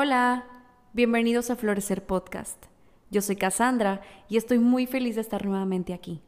[0.00, 0.46] Hola,
[0.92, 2.66] bienvenidos a Florecer Podcast.
[3.10, 6.22] Yo soy Cassandra y estoy muy feliz de estar nuevamente aquí.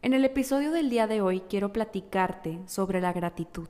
[0.00, 3.66] En el episodio del día de hoy quiero platicarte sobre la gratitud.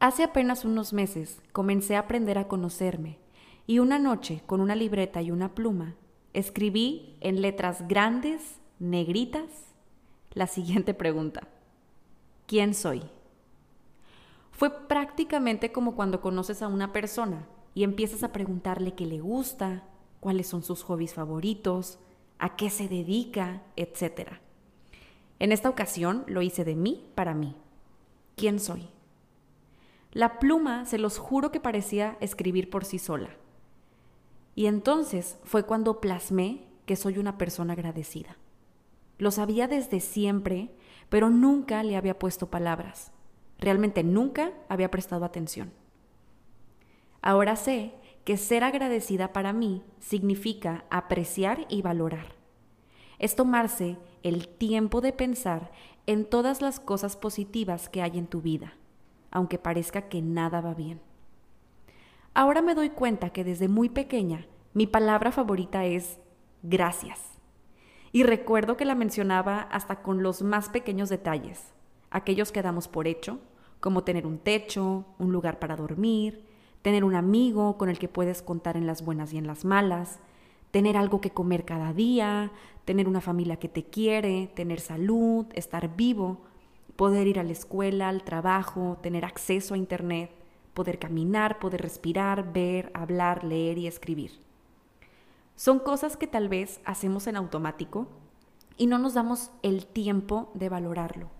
[0.00, 3.18] Hace apenas unos meses comencé a aprender a conocerme
[3.68, 5.94] y una noche con una libreta y una pluma
[6.34, 9.44] escribí en letras grandes, negritas,
[10.32, 11.46] la siguiente pregunta.
[12.48, 13.04] ¿Quién soy?
[14.58, 19.84] Fue prácticamente como cuando conoces a una persona y empiezas a preguntarle qué le gusta,
[20.18, 22.00] cuáles son sus hobbies favoritos,
[22.40, 24.32] a qué se dedica, etc.
[25.38, 27.54] En esta ocasión lo hice de mí para mí.
[28.34, 28.88] ¿Quién soy?
[30.10, 33.30] La pluma, se los juro que parecía escribir por sí sola.
[34.56, 38.36] Y entonces fue cuando plasmé que soy una persona agradecida.
[39.18, 40.74] Lo sabía desde siempre,
[41.10, 43.12] pero nunca le había puesto palabras.
[43.58, 45.72] Realmente nunca había prestado atención.
[47.22, 47.92] Ahora sé
[48.24, 52.34] que ser agradecida para mí significa apreciar y valorar.
[53.18, 55.72] Es tomarse el tiempo de pensar
[56.06, 58.74] en todas las cosas positivas que hay en tu vida,
[59.30, 61.00] aunque parezca que nada va bien.
[62.34, 66.20] Ahora me doy cuenta que desde muy pequeña mi palabra favorita es
[66.62, 67.20] gracias.
[68.12, 71.74] Y recuerdo que la mencionaba hasta con los más pequeños detalles
[72.10, 73.38] aquellos que damos por hecho,
[73.80, 76.44] como tener un techo, un lugar para dormir,
[76.82, 80.20] tener un amigo con el que puedes contar en las buenas y en las malas,
[80.70, 82.50] tener algo que comer cada día,
[82.84, 86.38] tener una familia que te quiere, tener salud, estar vivo,
[86.96, 90.30] poder ir a la escuela, al trabajo, tener acceso a Internet,
[90.74, 94.32] poder caminar, poder respirar, ver, hablar, leer y escribir.
[95.56, 98.06] Son cosas que tal vez hacemos en automático
[98.76, 101.37] y no nos damos el tiempo de valorarlo.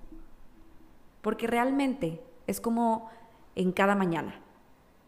[1.20, 3.08] Porque realmente es como
[3.55, 4.41] en cada mañana.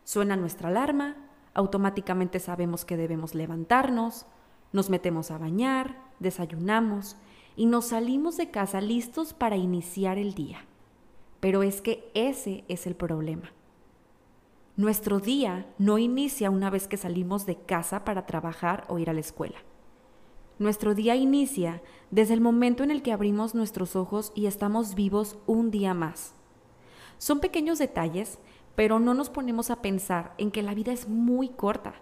[0.05, 1.17] Suena nuestra alarma,
[1.55, 4.27] automáticamente sabemos que debemos levantarnos,
[4.73, 7.17] nos metemos a bañar, desayunamos
[7.57, 10.65] y nos salimos de casa listos para iniciar el día.
[11.41, 13.53] Pero es que ese es el problema.
[14.77, 19.13] Nuestro día no inicia una vez que salimos de casa para trabajar o ir a
[19.13, 19.59] la escuela.
[20.61, 25.39] Nuestro día inicia desde el momento en el que abrimos nuestros ojos y estamos vivos
[25.47, 26.35] un día más.
[27.17, 28.39] Son pequeños detalles,
[28.77, 31.95] pero no nos ponemos a pensar en que la vida es muy corta.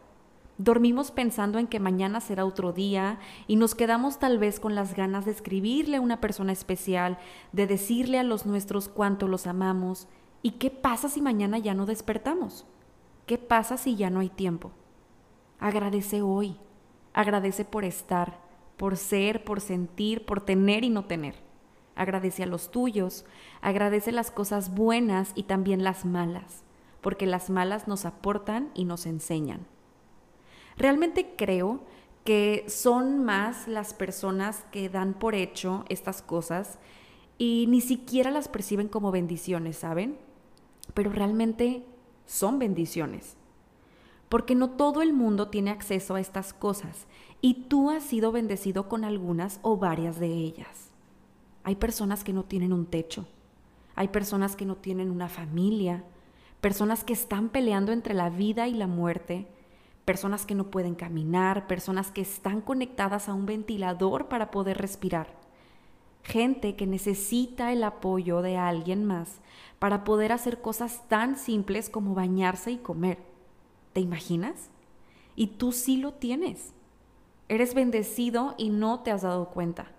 [0.57, 4.97] Dormimos pensando en que mañana será otro día y nos quedamos tal vez con las
[4.97, 7.17] ganas de escribirle a una persona especial,
[7.53, 10.09] de decirle a los nuestros cuánto los amamos.
[10.43, 12.67] ¿Y qué pasa si mañana ya no despertamos?
[13.25, 14.73] ¿Qué pasa si ya no hay tiempo?
[15.61, 16.57] Agradece hoy,
[17.13, 18.48] agradece por estar,
[18.79, 21.35] por ser, por sentir, por tener y no tener.
[21.95, 23.27] Agradece a los tuyos,
[23.61, 26.63] agradece las cosas buenas y también las malas,
[27.03, 29.67] porque las malas nos aportan y nos enseñan.
[30.79, 31.83] Realmente creo
[32.25, 36.79] que son más las personas que dan por hecho estas cosas
[37.37, 40.19] y ni siquiera las perciben como bendiciones, ¿saben?
[40.95, 41.85] Pero realmente
[42.27, 43.37] son bendiciones
[44.29, 47.07] porque no todo el mundo tiene acceso a estas cosas
[47.41, 50.91] y tú has sido bendecido con algunas o varias de ellas.
[51.65, 53.27] Hay personas que no tienen un techo,
[53.95, 56.05] hay personas que no tienen una familia,
[56.61, 59.47] personas que están peleando entre la vida y la muerte,
[60.05, 65.29] personas que no pueden caminar, personas que están conectadas a un ventilador para poder respirar,
[66.23, 69.41] gente que necesita el apoyo de alguien más
[69.79, 73.19] para poder hacer cosas tan simples como bañarse y comer
[73.99, 74.71] ¿Te imaginas?
[75.35, 76.73] Y tú sí lo tienes.
[77.49, 79.93] Eres bendecido y no te has dado cuenta.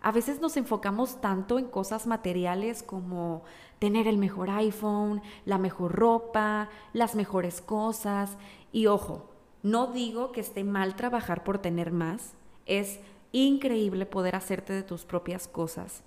[0.00, 3.42] A veces nos enfocamos tanto en cosas materiales como
[3.78, 8.36] tener el mejor iPhone, la mejor ropa, las mejores cosas.
[8.70, 9.30] Y ojo,
[9.62, 12.34] no digo que esté mal trabajar por tener más.
[12.66, 13.00] Es
[13.32, 16.02] increíble poder hacerte de tus propias cosas.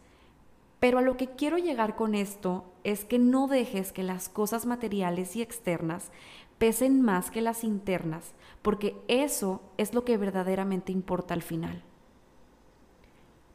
[0.79, 4.67] Pero a lo que quiero llegar con esto es que no dejes que las cosas
[4.67, 6.11] materiales y externas
[6.57, 11.83] pesen más que las internas, porque eso es lo que verdaderamente importa al final.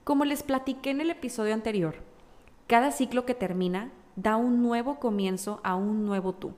[0.05, 1.97] Como les platiqué en el episodio anterior,
[2.67, 6.55] cada ciclo que termina da un nuevo comienzo a un nuevo tú,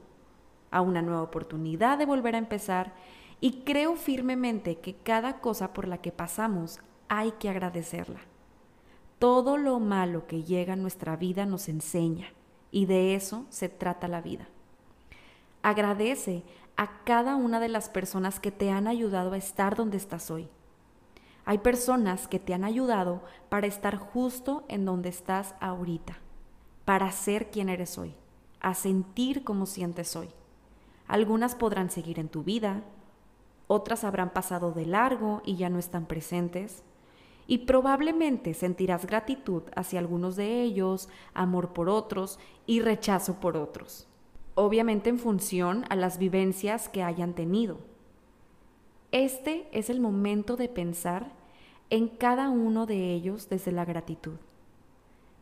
[0.70, 2.94] a una nueva oportunidad de volver a empezar
[3.40, 8.20] y creo firmemente que cada cosa por la que pasamos hay que agradecerla.
[9.18, 12.28] Todo lo malo que llega a nuestra vida nos enseña
[12.70, 14.48] y de eso se trata la vida.
[15.64, 16.42] Agradece
[16.76, 20.46] a cada una de las personas que te han ayudado a estar donde estás hoy.
[21.46, 26.18] Hay personas que te han ayudado para estar justo en donde estás ahorita,
[26.84, 28.14] para ser quien eres hoy,
[28.60, 30.28] a sentir como sientes hoy.
[31.08, 32.82] Algunas podrán seguir en tu vida,
[33.66, 36.82] otras habrán pasado de largo y ya no están presentes,
[37.46, 44.08] y probablemente sentirás gratitud hacia algunos de ellos, amor por otros y rechazo por otros,
[44.54, 47.78] obviamente en función a las vivencias que hayan tenido.
[49.10, 51.32] Este es el momento de pensar
[51.90, 54.36] en cada uno de ellos desde la gratitud.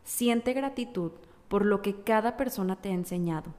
[0.03, 1.11] Siente gratitud
[1.47, 3.53] por lo que cada persona te ha enseñado,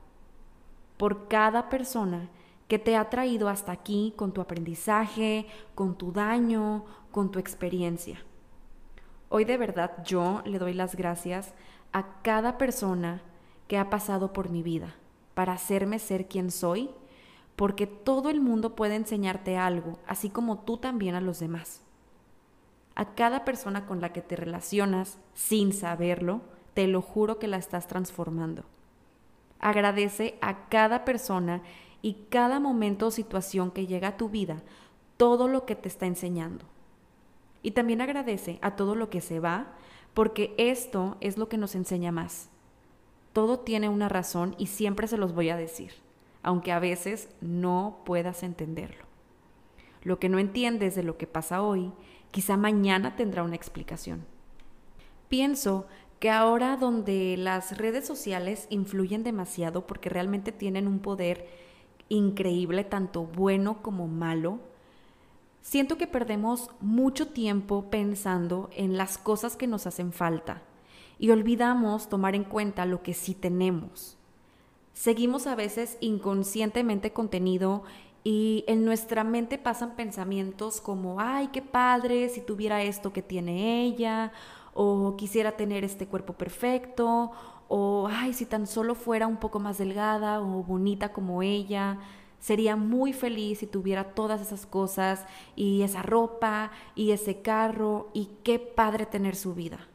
[0.96, 2.28] por cada persona
[2.68, 8.22] que te ha traído hasta aquí con tu aprendizaje, con tu daño, con tu experiencia.
[9.28, 11.54] Hoy de verdad yo le doy las gracias
[11.92, 13.22] a cada persona
[13.68, 14.94] que ha pasado por mi vida
[15.34, 16.90] para hacerme ser quien soy,
[17.56, 21.82] porque todo el mundo puede enseñarte algo, así como tú también a los demás.
[22.94, 26.42] A cada persona con la que te relacionas sin saberlo,
[26.74, 28.64] te lo juro que la estás transformando.
[29.60, 31.62] Agradece a cada persona
[32.02, 34.62] y cada momento o situación que llega a tu vida
[35.16, 36.64] todo lo que te está enseñando.
[37.62, 39.68] Y también agradece a todo lo que se va,
[40.12, 42.50] porque esto es lo que nos enseña más.
[43.34, 45.90] Todo tiene una razón y siempre se los voy a decir,
[46.44, 49.04] aunque a veces no puedas entenderlo.
[50.04, 51.90] Lo que no entiendes de lo que pasa hoy,
[52.30, 54.24] quizá mañana tendrá una explicación.
[55.28, 55.88] Pienso
[56.20, 61.48] que ahora donde las redes sociales influyen demasiado porque realmente tienen un poder
[62.08, 64.60] increíble, tanto bueno como malo,
[65.60, 70.62] siento que perdemos mucho tiempo pensando en las cosas que nos hacen falta
[71.24, 74.18] y olvidamos tomar en cuenta lo que sí tenemos.
[74.92, 77.82] Seguimos a veces inconscientemente contenido
[78.24, 83.84] y en nuestra mente pasan pensamientos como, ay, qué padre si tuviera esto que tiene
[83.84, 84.32] ella,
[84.74, 87.30] o quisiera tener este cuerpo perfecto,
[87.68, 92.00] o ay, si tan solo fuera un poco más delgada o bonita como ella,
[92.38, 95.24] sería muy feliz si tuviera todas esas cosas
[95.56, 99.88] y esa ropa y ese carro y qué padre tener su vida.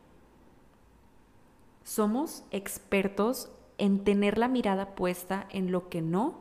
[1.89, 3.49] Somos expertos
[3.79, 6.37] en tener la mirada puesta en lo que no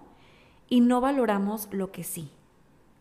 [0.69, 2.31] y no valoramos lo que sí,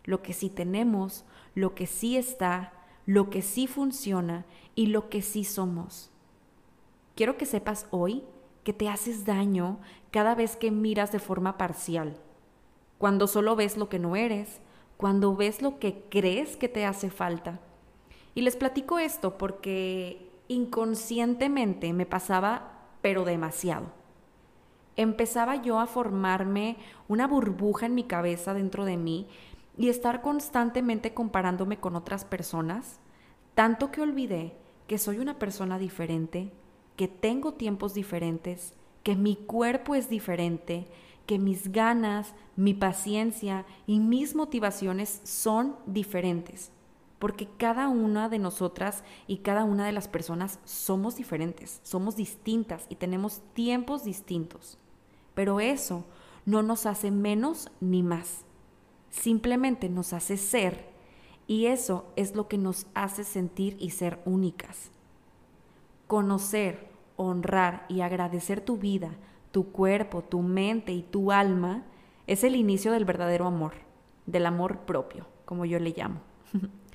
[0.05, 2.71] lo que sí tenemos, lo que sí está,
[3.05, 4.45] lo que sí funciona
[4.75, 6.09] y lo que sí somos.
[7.15, 8.23] Quiero que sepas hoy
[8.63, 12.15] que te haces daño cada vez que miras de forma parcial,
[12.97, 14.61] cuando solo ves lo que no eres,
[14.95, 17.59] cuando ves lo que crees que te hace falta.
[18.35, 22.71] Y les platico esto porque inconscientemente me pasaba,
[23.01, 23.87] pero demasiado.
[24.95, 26.77] Empezaba yo a formarme
[27.07, 29.27] una burbuja en mi cabeza dentro de mí
[29.77, 32.99] y estar constantemente comparándome con otras personas,
[33.53, 34.57] tanto que olvidé
[34.87, 36.51] que soy una persona diferente,
[36.95, 38.73] que tengo tiempos diferentes,
[39.03, 40.87] que mi cuerpo es diferente,
[41.27, 46.71] que mis ganas, mi paciencia y mis motivaciones son diferentes,
[47.19, 52.85] porque cada una de nosotras y cada una de las personas somos diferentes, somos distintas
[52.89, 54.77] y tenemos tiempos distintos.
[55.33, 56.05] Pero eso
[56.45, 58.45] no nos hace menos ni más,
[59.09, 60.87] simplemente nos hace ser
[61.47, 64.91] y eso es lo que nos hace sentir y ser únicas.
[66.07, 69.11] Conocer, honrar y agradecer tu vida,
[69.51, 71.83] tu cuerpo, tu mente y tu alma
[72.27, 73.73] es el inicio del verdadero amor,
[74.25, 76.21] del amor propio, como yo le llamo.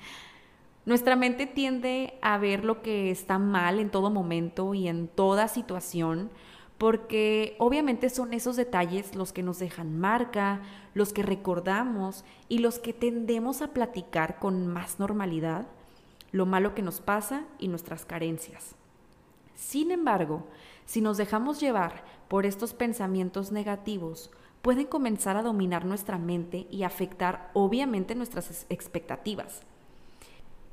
[0.85, 5.47] Nuestra mente tiende a ver lo que está mal en todo momento y en toda
[5.47, 6.29] situación,
[6.77, 10.61] porque obviamente son esos detalles los que nos dejan marca,
[10.93, 15.67] los que recordamos y los que tendemos a platicar con más normalidad,
[16.33, 18.75] lo malo que nos pasa y nuestras carencias.
[19.55, 20.47] Sin embargo,
[20.85, 26.83] si nos dejamos llevar por estos pensamientos negativos, pueden comenzar a dominar nuestra mente y
[26.83, 29.61] afectar obviamente nuestras expectativas.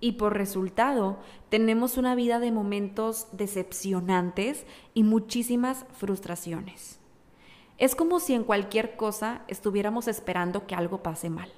[0.00, 1.18] Y por resultado,
[1.50, 6.98] tenemos una vida de momentos decepcionantes y muchísimas frustraciones.
[7.76, 11.50] Es como si en cualquier cosa estuviéramos esperando que algo pase mal.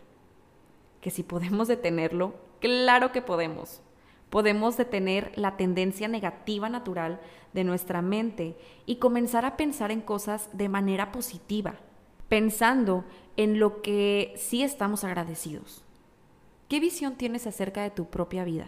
[1.00, 3.82] Que si podemos detenerlo, claro que podemos
[4.32, 7.20] podemos detener la tendencia negativa natural
[7.52, 8.56] de nuestra mente
[8.86, 11.74] y comenzar a pensar en cosas de manera positiva,
[12.30, 13.04] pensando
[13.36, 15.84] en lo que sí estamos agradecidos.
[16.72, 18.66] ¿Qué visión tienes acerca de tu propia vida?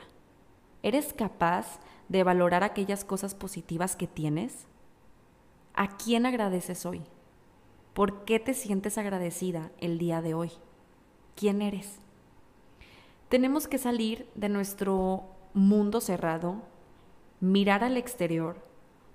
[0.83, 1.81] ¿Eres capaz
[2.11, 4.67] de valorar aquellas cosas positivas que tienes?
[5.73, 7.01] ¿A quién agradeces hoy?
[7.95, 10.53] ¿Por qué te sientes agradecida el día de hoy?
[11.35, 11.99] ¿Quién eres?
[13.31, 16.57] Tenemos que salir de nuestro mundo cerrado,
[17.41, 18.59] mirar al exterior,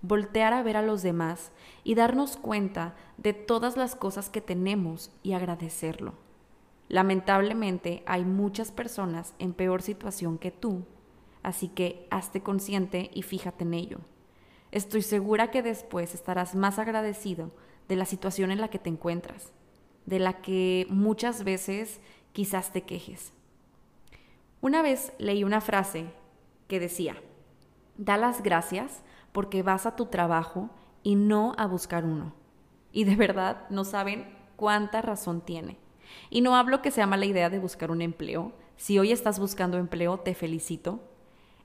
[0.02, 1.52] voltear a ver a los demás
[1.84, 6.16] y darnos cuenta de todas las cosas que tenemos y agradecerlo.
[6.90, 10.86] Lamentablemente hay muchas personas en peor situación que tú,
[11.44, 14.00] así que hazte consciente y fíjate en ello.
[14.72, 17.52] Estoy segura que después estarás más agradecido
[17.88, 19.52] de la situación en la que te encuentras,
[20.08, 22.02] de la que muchas veces
[22.34, 23.34] quizás te quejes.
[24.60, 26.08] Una vez leí una frase
[26.68, 27.16] que decía,
[27.98, 30.72] da las gracias porque vas a tu trabajo
[31.04, 32.34] y no a buscar uno.
[32.92, 35.78] Y de verdad no saben cuánta razón tiene.
[36.30, 38.54] Y no hablo que sea mala idea de buscar un empleo.
[38.78, 41.00] Si hoy estás buscando empleo, te felicito.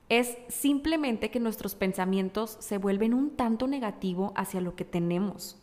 [0.09, 5.57] Es simplemente que nuestros pensamientos se vuelven un tanto negativo hacia lo que tenemos.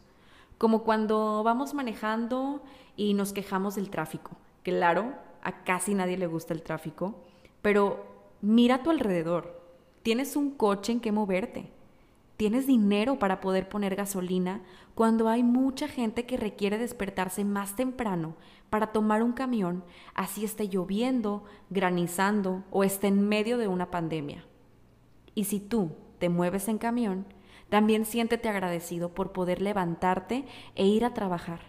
[0.58, 2.62] Como cuando vamos manejando
[2.96, 4.32] y nos quejamos del tráfico.
[4.62, 7.14] Claro, a casi nadie le gusta el tráfico,
[7.62, 8.04] pero
[8.40, 9.60] mira a tu alrededor.
[10.02, 11.70] Tienes un coche en que moverte
[12.42, 14.62] tienes dinero para poder poner gasolina
[14.96, 18.34] cuando hay mucha gente que requiere despertarse más temprano
[18.68, 24.44] para tomar un camión, así esté lloviendo, granizando o esté en medio de una pandemia.
[25.36, 27.26] Y si tú te mueves en camión,
[27.68, 30.44] también siéntete agradecido por poder levantarte
[30.74, 31.60] e ir a trabajar,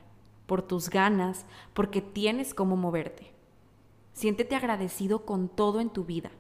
[0.48, 3.32] por tus ganas, porque tienes cómo moverte.
[4.14, 6.32] Siéntete agradecido con todo en tu vida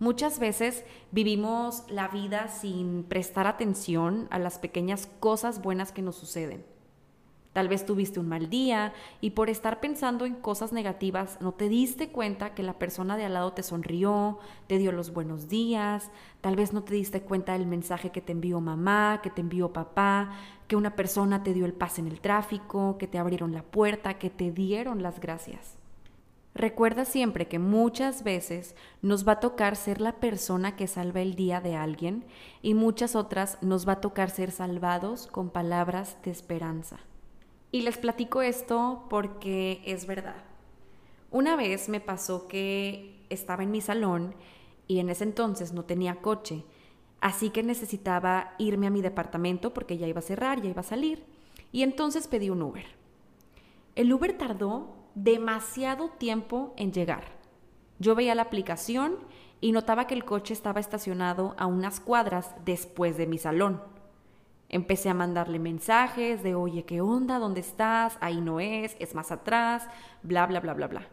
[0.00, 6.14] Muchas veces vivimos la vida sin prestar atención a las pequeñas cosas buenas que nos
[6.14, 6.64] suceden.
[7.52, 11.68] Tal vez tuviste un mal día y por estar pensando en cosas negativas no te
[11.68, 14.38] diste cuenta que la persona de al lado te sonrió,
[14.68, 18.30] te dio los buenos días, tal vez no te diste cuenta del mensaje que te
[18.30, 20.30] envió mamá, que te envió papá,
[20.68, 24.18] que una persona te dio el pase en el tráfico, que te abrieron la puerta,
[24.18, 25.77] que te dieron las gracias.
[26.58, 31.36] Recuerda siempre que muchas veces nos va a tocar ser la persona que salva el
[31.36, 32.24] día de alguien
[32.62, 36.98] y muchas otras nos va a tocar ser salvados con palabras de esperanza.
[37.70, 40.42] Y les platico esto porque es verdad.
[41.30, 44.34] Una vez me pasó que estaba en mi salón
[44.88, 46.64] y en ese entonces no tenía coche,
[47.20, 50.82] así que necesitaba irme a mi departamento porque ya iba a cerrar, ya iba a
[50.82, 51.24] salir,
[51.70, 52.86] y entonces pedí un Uber.
[53.94, 57.24] El Uber tardó demasiado tiempo en llegar.
[57.98, 59.16] Yo veía la aplicación
[59.60, 63.82] y notaba que el coche estaba estacionado a unas cuadras después de mi salón.
[64.68, 67.38] Empecé a mandarle mensajes de, oye, ¿qué onda?
[67.38, 68.18] ¿Dónde estás?
[68.20, 69.88] Ahí no es, es más atrás,
[70.22, 71.08] bla, bla, bla, bla, bla.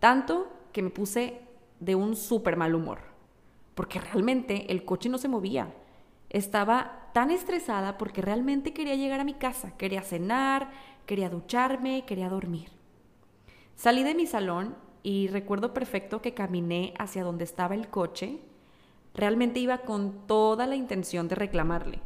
[0.00, 1.40] Tanto que me puse
[1.78, 2.98] de un súper mal humor,
[3.74, 5.72] porque realmente el coche no se movía.
[6.28, 10.70] Estaba tan estresada porque realmente quería llegar a mi casa, quería cenar,
[11.06, 12.79] quería ducharme, quería dormir.
[13.80, 18.38] Salí de mi salón y recuerdo perfecto que caminé hacia donde estaba el coche.
[19.14, 22.02] Realmente iba con toda la intención de reclamarle.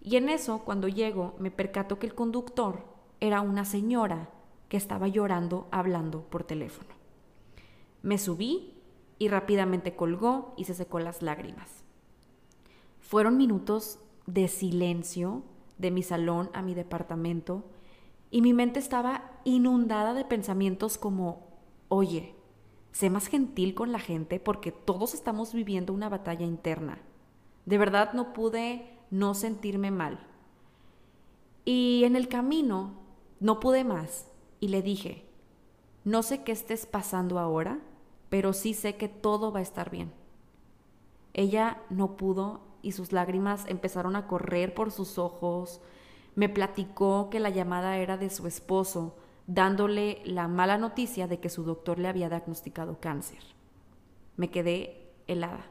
[0.00, 2.84] Y en eso, cuando llego, me percato que el conductor
[3.20, 4.30] era una señora
[4.70, 6.88] que estaba llorando hablando por teléfono.
[8.00, 8.72] Me subí
[9.18, 11.84] y rápidamente colgó y se secó las lágrimas.
[12.98, 15.42] Fueron minutos de silencio
[15.76, 17.62] de mi salón a mi departamento
[18.30, 21.46] y mi mente estaba inundada de pensamientos como,
[21.88, 22.34] oye,
[22.92, 26.98] sé más gentil con la gente porque todos estamos viviendo una batalla interna.
[27.64, 30.18] De verdad no pude no sentirme mal.
[31.64, 32.94] Y en el camino
[33.40, 34.26] no pude más
[34.60, 35.26] y le dije,
[36.04, 37.80] no sé qué estés pasando ahora,
[38.28, 40.12] pero sí sé que todo va a estar bien.
[41.34, 45.80] Ella no pudo y sus lágrimas empezaron a correr por sus ojos,
[46.38, 49.16] me platicó que la llamada era de su esposo,
[49.48, 53.40] dándole la mala noticia de que su doctor le había diagnosticado cáncer.
[54.36, 55.66] Me quedé helada.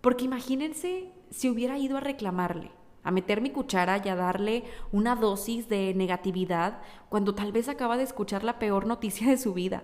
[0.00, 2.70] Porque imagínense si hubiera ido a reclamarle,
[3.02, 4.62] a meter mi cuchara y a darle
[4.92, 9.54] una dosis de negatividad cuando tal vez acaba de escuchar la peor noticia de su
[9.54, 9.82] vida.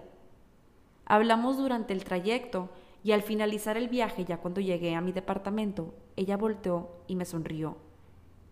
[1.05, 2.69] Hablamos durante el trayecto
[3.03, 7.25] y al finalizar el viaje, ya cuando llegué a mi departamento, ella volteó y me
[7.25, 7.90] sonrió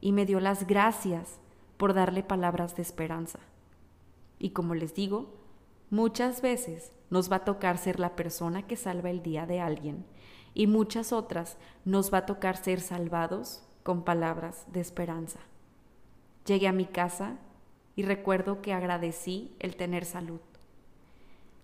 [0.01, 1.39] y me dio las gracias
[1.77, 3.39] por darle palabras de esperanza.
[4.39, 5.35] Y como les digo,
[5.91, 10.05] muchas veces nos va a tocar ser la persona que salva el día de alguien
[10.55, 15.41] y muchas otras nos va a tocar ser salvados con palabras de esperanza.
[16.47, 17.39] Llegué a mi casa
[17.97, 20.41] y recuerdo que agradecí el tener salud.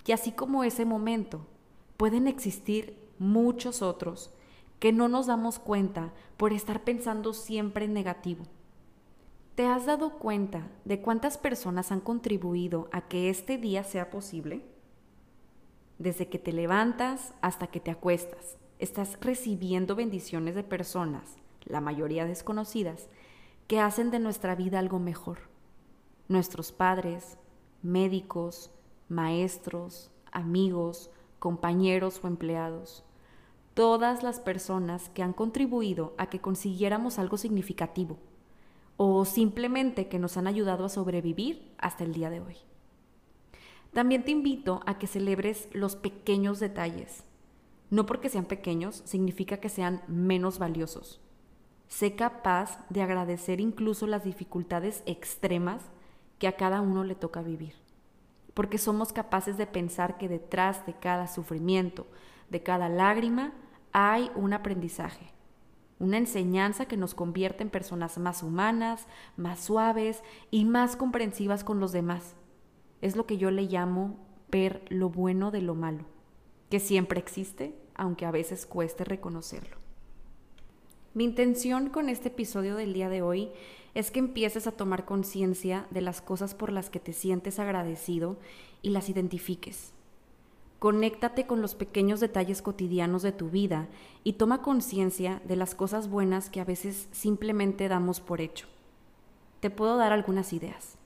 [0.06, 1.46] Y así como ese momento,
[1.96, 4.30] pueden existir muchos otros
[4.84, 8.44] que no nos damos cuenta por estar pensando siempre en negativo.
[9.54, 14.62] ¿Te has dado cuenta de cuántas personas han contribuido a que este día sea posible?
[15.98, 22.26] Desde que te levantas hasta que te acuestas, estás recibiendo bendiciones de personas, la mayoría
[22.26, 23.08] desconocidas,
[23.66, 25.38] que hacen de nuestra vida algo mejor.
[26.28, 27.38] Nuestros padres,
[27.80, 28.70] médicos,
[29.08, 33.02] maestros, amigos, compañeros o empleados.
[33.74, 38.18] Todas las personas que han contribuido a que consiguiéramos algo significativo
[38.96, 42.56] o simplemente que nos han ayudado a sobrevivir hasta el día de hoy.
[43.92, 47.24] También te invito a que celebres los pequeños detalles.
[47.90, 51.20] No porque sean pequeños significa que sean menos valiosos.
[51.88, 55.82] Sé capaz de agradecer incluso las dificultades extremas
[56.38, 57.74] que a cada uno le toca vivir.
[58.52, 62.06] Porque somos capaces de pensar que detrás de cada sufrimiento,
[62.50, 63.52] de cada lágrima,
[63.94, 65.30] hay un aprendizaje,
[66.00, 71.78] una enseñanza que nos convierte en personas más humanas, más suaves y más comprensivas con
[71.78, 72.34] los demás.
[73.00, 74.18] Es lo que yo le llamo
[74.50, 76.04] ver lo bueno de lo malo,
[76.70, 79.76] que siempre existe, aunque a veces cueste reconocerlo.
[81.14, 83.52] Mi intención con este episodio del día de hoy
[83.94, 88.38] es que empieces a tomar conciencia de las cosas por las que te sientes agradecido
[88.82, 89.93] y las identifiques.
[90.84, 93.88] Conéctate con los pequeños detalles cotidianos de tu vida
[94.22, 98.66] y toma conciencia de las cosas buenas que a veces simplemente damos por hecho.
[99.60, 100.98] Te puedo dar algunas ideas.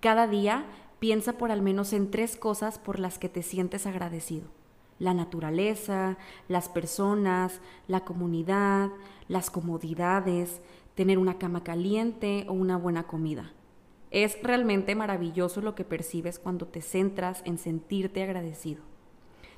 [0.00, 0.66] Cada día
[0.98, 4.48] piensa por al menos en tres cosas por las que te sientes agradecido
[4.98, 8.90] la naturaleza, las personas, la comunidad,
[9.28, 10.60] las comodidades,
[10.94, 13.54] tener una cama caliente o una buena comida.
[14.10, 18.95] Es realmente maravilloso lo que percibes cuando te centras en sentirte agradecido.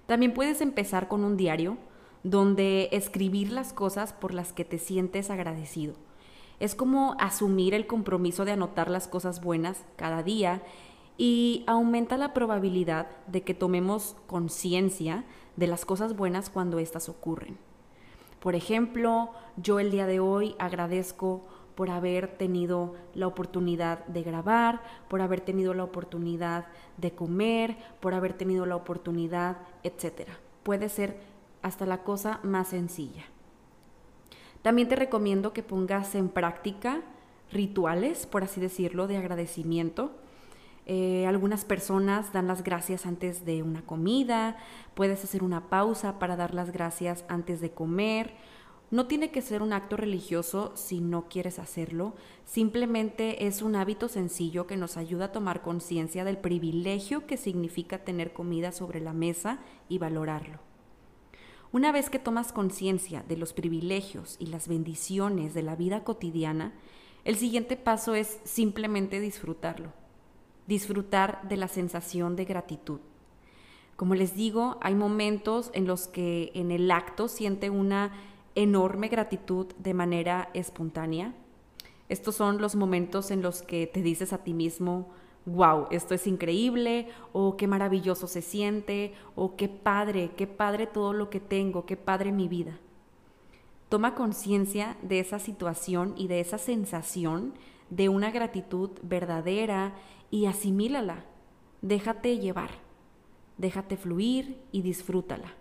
[0.08, 1.76] También puedes empezar con un diario
[2.22, 5.96] donde escribir las cosas por las que te sientes agradecido.
[6.60, 10.62] Es como asumir el compromiso de anotar las cosas buenas cada día
[11.18, 17.58] y aumenta la probabilidad de que tomemos conciencia de las cosas buenas cuando éstas ocurren.
[18.40, 21.42] Por ejemplo, yo el día de hoy agradezco
[21.78, 28.14] por haber tenido la oportunidad de grabar, por haber tenido la oportunidad de comer, por
[28.14, 30.28] haber tenido la oportunidad, etc.
[30.64, 31.20] Puede ser
[31.62, 33.26] hasta la cosa más sencilla.
[34.62, 37.02] También te recomiendo que pongas en práctica
[37.52, 40.10] rituales, por así decirlo, de agradecimiento
[40.90, 44.56] eh, algunas personas dan las gracias antes de una comida,
[44.94, 48.32] puedes hacer una pausa para dar las gracias antes de comer.
[48.90, 52.14] No tiene que ser un acto religioso si no quieres hacerlo,
[52.46, 57.98] simplemente es un hábito sencillo que nos ayuda a tomar conciencia del privilegio que significa
[57.98, 60.60] tener comida sobre la mesa y valorarlo.
[61.70, 66.72] Una vez que tomas conciencia de los privilegios y las bendiciones de la vida cotidiana,
[67.24, 69.92] el siguiente paso es simplemente disfrutarlo
[70.68, 73.00] disfrutar de la sensación de gratitud.
[73.96, 78.12] Como les digo, hay momentos en los que en el acto siente una
[78.58, 81.32] enorme gratitud de manera espontánea.
[82.08, 85.10] Estos son los momentos en los que te dices a ti mismo,
[85.46, 91.12] wow, esto es increíble, o qué maravilloso se siente, o qué padre, qué padre todo
[91.12, 92.78] lo que tengo, qué padre mi vida.
[93.88, 97.54] Toma conciencia de esa situación y de esa sensación
[97.90, 99.94] de una gratitud verdadera
[100.30, 101.24] y asimílala.
[101.80, 102.70] Déjate llevar,
[103.56, 105.54] déjate fluir y disfrútala.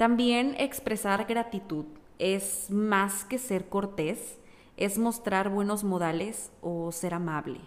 [0.00, 1.84] También expresar gratitud
[2.18, 4.38] es más que ser cortés,
[4.78, 7.60] es mostrar buenos modales o ser amable.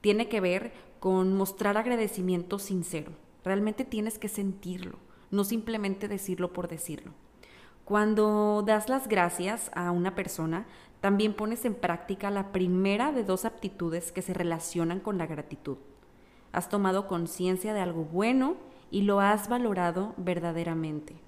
[0.00, 3.10] Tiene que ver con mostrar agradecimiento sincero.
[3.42, 5.00] Realmente tienes que sentirlo,
[5.32, 7.10] no simplemente decirlo por decirlo.
[7.84, 10.66] Cuando das las gracias a una persona,
[11.00, 15.78] también pones en práctica la primera de dos aptitudes que se relacionan con la gratitud.
[16.52, 18.54] Has tomado conciencia de algo bueno
[18.92, 21.25] y lo has valorado verdaderamente.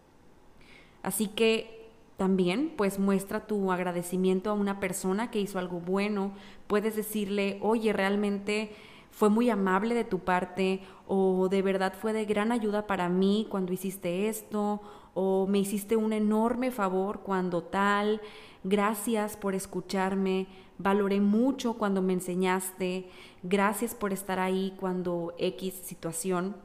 [1.03, 6.33] Así que también pues muestra tu agradecimiento a una persona que hizo algo bueno.
[6.67, 8.73] Puedes decirle, oye, realmente
[9.11, 13.47] fue muy amable de tu parte o de verdad fue de gran ayuda para mí
[13.51, 14.81] cuando hiciste esto
[15.15, 18.21] o me hiciste un enorme favor cuando tal
[18.65, 20.47] gracias por escucharme,
[20.79, 23.09] valoré mucho cuando me enseñaste,
[23.43, 26.57] gracias por estar ahí cuando X situación.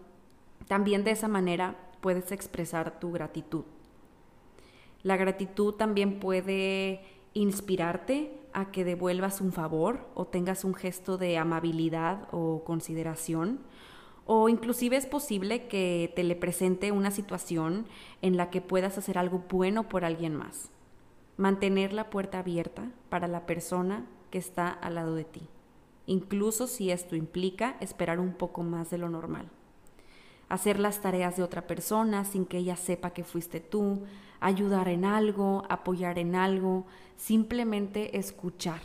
[0.67, 3.63] También de esa manera puedes expresar tu gratitud.
[5.03, 11.37] La gratitud también puede inspirarte a que devuelvas un favor o tengas un gesto de
[11.37, 13.59] amabilidad o consideración.
[14.25, 17.85] O inclusive es posible que te le presente una situación
[18.21, 20.73] en la que puedas hacer algo bueno por alguien más
[21.37, 25.41] mantener la puerta abierta para la persona que está al lado de ti,
[26.05, 29.49] incluso si esto implica esperar un poco más de lo normal.
[30.49, 34.03] hacer las tareas de otra persona sin que ella sepa que fuiste tú,
[34.43, 38.81] ayudar en algo, apoyar en algo, simplemente escuchar,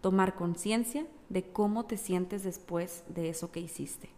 [0.00, 4.10] tomar conciencia de cómo te sientes después de eso que hiciste.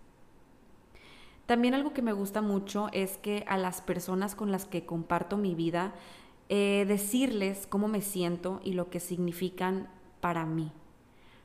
[1.46, 5.38] También algo que me gusta mucho es que a las personas con las que comparto
[5.38, 5.94] mi vida,
[6.50, 9.88] eh, decirles cómo me siento y lo que significan
[10.20, 10.70] para mí.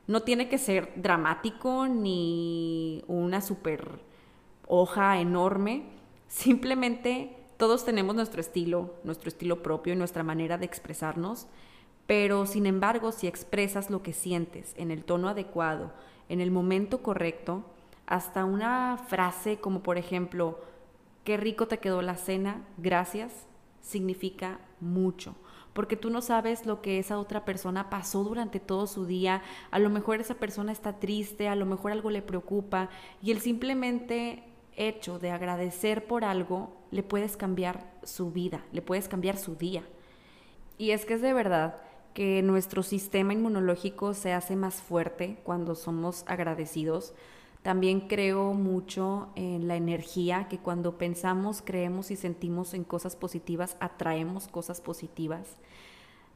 [0.05, 4.01] No tiene que ser dramático ni una super
[4.67, 5.83] hoja enorme,
[6.27, 11.47] simplemente todos tenemos nuestro estilo, nuestro estilo propio y nuestra manera de expresarnos,
[12.05, 15.91] pero sin embargo si expresas lo que sientes en el tono adecuado,
[16.29, 17.63] en el momento correcto,
[18.05, 20.59] hasta una frase como por ejemplo,
[21.23, 23.33] qué rico te quedó la cena, gracias,
[23.81, 25.35] significa mucho
[25.77, 29.77] porque tú no sabes lo que esa otra persona pasó durante todo su día, a
[29.77, 32.89] lo mejor esa persona está triste, a lo mejor algo le preocupa
[33.21, 34.43] y el simplemente
[34.77, 39.83] hecho de agradecer por algo le puedes cambiar su vida, le puedes cambiar su día.
[40.77, 41.81] Y es que es de verdad
[42.13, 47.13] que nuestro sistema inmunológico se hace más fuerte cuando somos agradecidos.
[47.61, 53.75] También creo mucho en la energía, que cuando pensamos, creemos y sentimos en cosas positivas,
[53.79, 55.57] atraemos cosas positivas.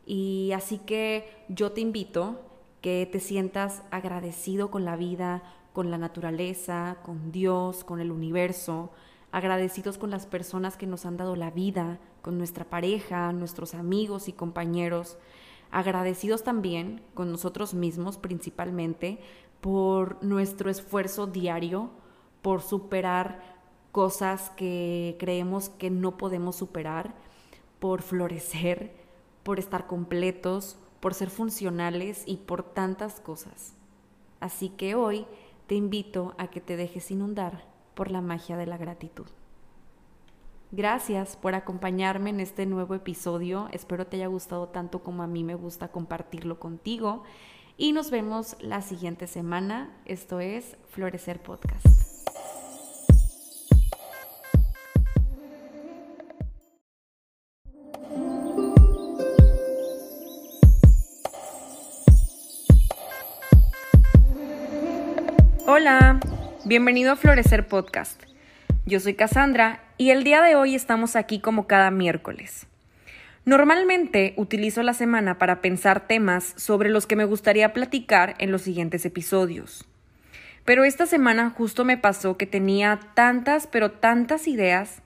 [0.05, 2.41] Y así que yo te invito
[2.81, 8.91] que te sientas agradecido con la vida, con la naturaleza, con Dios, con el universo,
[9.31, 14.27] agradecidos con las personas que nos han dado la vida, con nuestra pareja, nuestros amigos
[14.27, 15.17] y compañeros,
[15.71, 19.19] agradecidos también con nosotros mismos principalmente
[19.61, 21.91] por nuestro esfuerzo diario,
[22.41, 23.41] por superar
[23.91, 27.13] cosas que creemos que no podemos superar,
[27.79, 28.93] por florecer,
[29.43, 33.73] por estar completos, por ser funcionales y por tantas cosas.
[34.39, 35.25] Así que hoy
[35.71, 39.27] te invito a que te dejes inundar por la magia de la gratitud.
[40.73, 43.69] Gracias por acompañarme en este nuevo episodio.
[43.71, 47.23] Espero te haya gustado tanto como a mí me gusta compartirlo contigo
[47.77, 49.97] y nos vemos la siguiente semana.
[50.03, 52.10] Esto es Florecer Podcast.
[66.71, 68.23] Bienvenido a Florecer Podcast.
[68.85, 72.65] Yo soy Cassandra y el día de hoy estamos aquí como cada miércoles.
[73.43, 78.61] Normalmente utilizo la semana para pensar temas sobre los que me gustaría platicar en los
[78.61, 79.83] siguientes episodios.
[80.63, 85.01] Pero esta semana justo me pasó que tenía tantas, pero tantas ideas,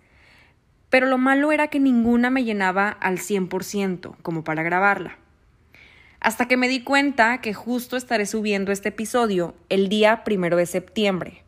[0.92, 5.18] pero lo malo era que ninguna me llenaba al 100% como para grabarla.
[6.20, 10.68] Hasta que me di cuenta que justo estaré subiendo este episodio el día primero de
[10.68, 11.45] septiembre.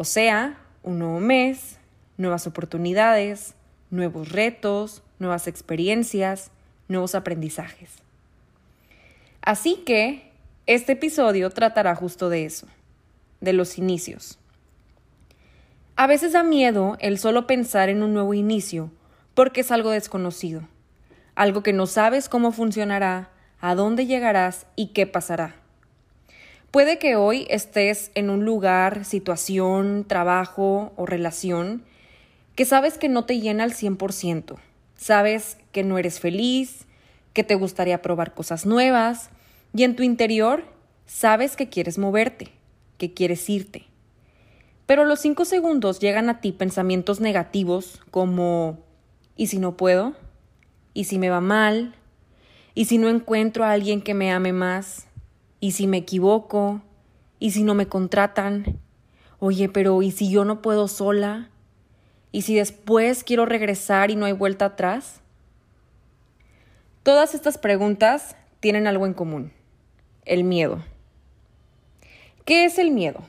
[0.00, 1.80] O sea, un nuevo mes,
[2.18, 3.56] nuevas oportunidades,
[3.90, 6.52] nuevos retos, nuevas experiencias,
[6.86, 7.90] nuevos aprendizajes.
[9.42, 10.30] Así que
[10.66, 12.68] este episodio tratará justo de eso,
[13.40, 14.38] de los inicios.
[15.96, 18.92] A veces da miedo el solo pensar en un nuevo inicio
[19.34, 20.62] porque es algo desconocido,
[21.34, 23.30] algo que no sabes cómo funcionará,
[23.60, 25.56] a dónde llegarás y qué pasará.
[26.70, 31.82] Puede que hoy estés en un lugar, situación, trabajo o relación
[32.56, 34.56] que sabes que no te llena al 100%.
[34.94, 36.84] Sabes que no eres feliz,
[37.32, 39.30] que te gustaría probar cosas nuevas
[39.74, 40.64] y en tu interior
[41.06, 42.48] sabes que quieres moverte,
[42.98, 43.86] que quieres irte.
[44.84, 48.78] Pero los cinco segundos llegan a ti pensamientos negativos como
[49.36, 50.14] ¿y si no puedo?
[50.92, 51.94] ¿Y si me va mal?
[52.74, 55.07] ¿Y si no encuentro a alguien que me ame más?
[55.60, 56.82] ¿Y si me equivoco?
[57.38, 58.78] ¿Y si no me contratan?
[59.40, 61.50] Oye, pero ¿y si yo no puedo sola?
[62.32, 65.20] ¿Y si después quiero regresar y no hay vuelta atrás?
[67.02, 69.52] Todas estas preguntas tienen algo en común,
[70.24, 70.84] el miedo.
[72.44, 73.20] ¿Qué es el miedo?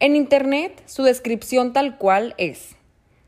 [0.00, 2.76] En Internet su descripción tal cual es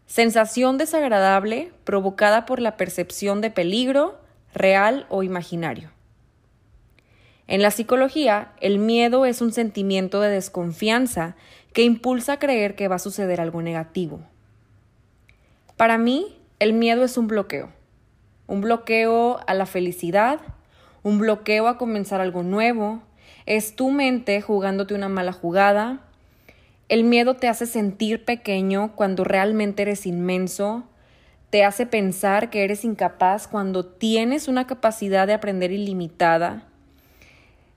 [0.07, 4.19] sensación desagradable provocada por la percepción de peligro,
[4.55, 5.96] real o imaginario.
[7.49, 11.37] En la psicología, el miedo es un sentimiento de desconfianza
[11.73, 14.21] que impulsa a creer que va a suceder algo negativo.
[15.77, 17.71] Para mí, el miedo es un bloqueo.
[18.49, 20.41] Un bloqueo a la felicidad,
[21.03, 23.03] un bloqueo a comenzar algo nuevo.
[23.45, 26.01] Es tu mente jugándote una mala jugada.
[26.89, 30.85] El miedo te hace sentir pequeño cuando realmente eres inmenso.
[31.51, 36.67] Te hace pensar que eres incapaz cuando tienes una capacidad de aprender ilimitada.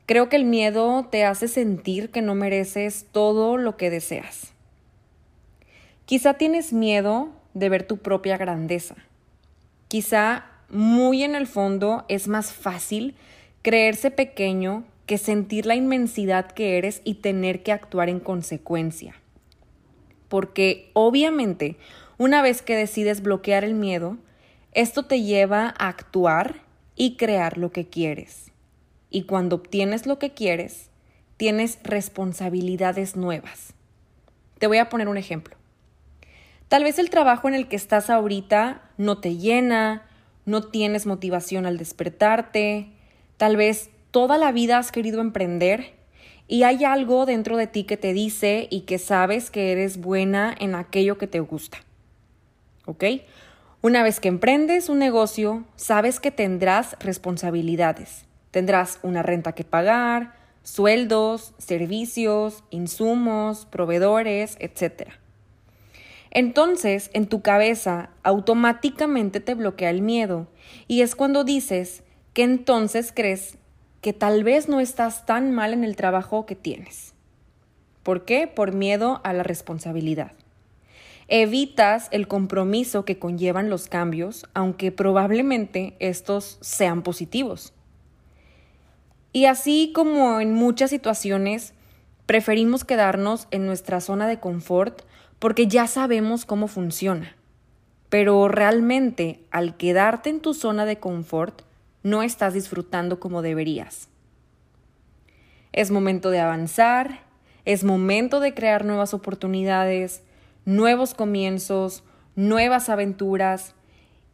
[0.10, 4.54] Creo que el miedo te hace sentir que no mereces todo lo que deseas.
[6.06, 8.96] Quizá tienes miedo de ver tu propia grandeza.
[9.88, 13.14] Quizá muy en el fondo es más fácil
[13.62, 19.14] creerse pequeño que sentir la inmensidad que eres y tener que actuar en consecuencia.
[20.28, 21.78] Porque obviamente,
[22.18, 24.18] una vez que decides bloquear el miedo,
[24.72, 26.64] esto te lleva a actuar
[26.96, 28.49] y crear lo que quieres.
[29.10, 30.90] Y cuando obtienes lo que quieres,
[31.38, 33.74] tienes responsabilidades nuevas.
[34.60, 35.56] Te voy a poner un ejemplo.
[36.68, 40.04] Tal vez el trabajo en el que estás ahorita no te llena,
[40.46, 42.90] no tienes motivación al despertarte,
[43.38, 45.94] tal vez toda la vida has querido emprender
[46.48, 50.56] y hay algo dentro de ti que te dice y que sabes que eres buena
[50.60, 51.80] en aquello que te gusta.
[52.86, 53.04] ¿Ok?
[53.82, 58.26] Una vez que emprendes un negocio, sabes que tendrás responsabilidades.
[58.52, 60.34] Tendrás una renta que pagar,
[60.64, 65.10] sueldos, servicios, insumos, proveedores, etc.
[66.32, 70.48] Entonces, en tu cabeza automáticamente te bloquea el miedo
[70.88, 73.58] y es cuando dices que entonces crees
[74.02, 77.14] que tal vez no estás tan mal en el trabajo que tienes.
[78.04, 78.48] ¿Por qué?
[78.48, 80.32] Por miedo a la responsabilidad.
[81.28, 87.74] Evitas el compromiso que conllevan los cambios, aunque probablemente estos sean positivos.
[89.40, 91.74] Y así como en muchas situaciones,
[92.26, 95.04] preferimos quedarnos en nuestra zona de confort
[95.40, 97.38] porque ya sabemos cómo funciona.
[98.10, 101.62] Pero realmente, al quedarte en tu zona de confort,
[102.04, 104.10] no estás disfrutando como deberías.
[105.72, 107.22] Es momento de avanzar,
[107.64, 110.22] es momento de crear nuevas oportunidades,
[110.66, 112.04] nuevos comienzos,
[112.36, 113.74] nuevas aventuras.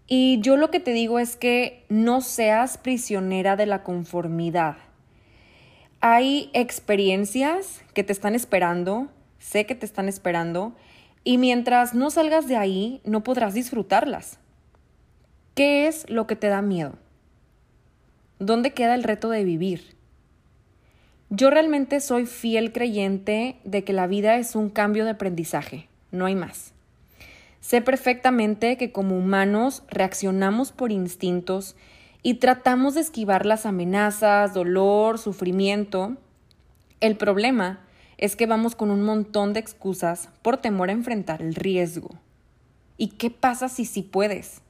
[0.07, 4.77] Y yo lo que te digo es que no seas prisionera de la conformidad.
[6.07, 9.07] Hay experiencias que te están esperando,
[9.39, 10.75] sé que te están esperando,
[11.23, 14.37] y mientras no salgas de ahí, no podrás disfrutarlas.
[15.55, 16.93] ¿Qué es lo que te da miedo?
[18.37, 19.95] ¿Dónde queda el reto de vivir?
[21.31, 26.27] Yo realmente soy fiel creyente de que la vida es un cambio de aprendizaje, no
[26.27, 26.73] hay más.
[27.61, 31.75] Sé perfectamente que como humanos reaccionamos por instintos
[32.25, 36.17] y tratamos de esquivar las amenazas, dolor, sufrimiento.
[36.99, 37.85] El problema
[38.17, 42.09] es que vamos con un montón de excusas por temor a enfrentar el riesgo.
[42.97, 44.63] ¿Y qué pasa si sí puedes?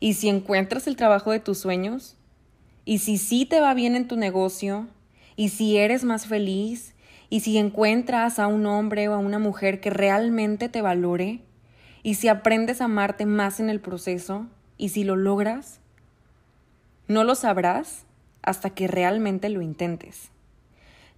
[0.00, 2.16] ¿Y si encuentras el trabajo de tus sueños?
[2.86, 4.88] ¿Y si sí te va bien en tu negocio?
[5.36, 6.94] ¿Y si eres más feliz?
[7.28, 11.42] ¿Y si encuentras a un hombre o a una mujer que realmente te valore?
[12.02, 14.46] ¿Y si aprendes a amarte más en el proceso?
[14.78, 15.80] ¿Y si lo logras?
[17.08, 18.04] No lo sabrás
[18.42, 20.30] hasta que realmente lo intentes.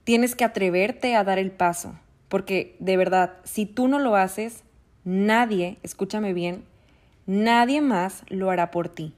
[0.04, 1.98] Tienes que atreverte a dar el paso,
[2.28, 4.62] porque de verdad, si tú no lo haces,
[5.04, 6.64] nadie, escúchame bien,
[7.26, 9.14] nadie más lo hará por ti.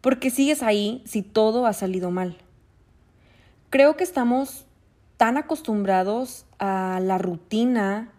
[0.00, 2.36] Porque sigues ahí si todo ha salido mal.
[3.70, 4.66] Creo que estamos
[5.16, 8.10] tan acostumbrados a la rutina,